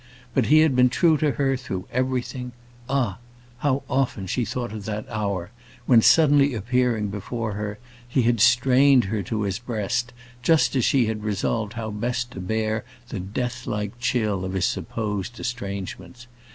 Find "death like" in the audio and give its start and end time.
13.19-13.99